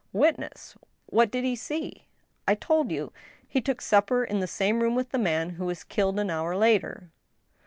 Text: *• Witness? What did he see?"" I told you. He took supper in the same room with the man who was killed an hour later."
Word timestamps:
*• 0.01 0.03
Witness? 0.13 0.75
What 1.05 1.29
did 1.29 1.43
he 1.43 1.55
see?"" 1.55 2.07
I 2.47 2.55
told 2.55 2.91
you. 2.91 3.13
He 3.47 3.61
took 3.61 3.81
supper 3.81 4.23
in 4.23 4.39
the 4.39 4.47
same 4.47 4.79
room 4.81 4.95
with 4.95 5.09
the 5.09 5.19
man 5.19 5.51
who 5.51 5.65
was 5.67 5.83
killed 5.83 6.17
an 6.17 6.31
hour 6.31 6.57
later." 6.57 7.11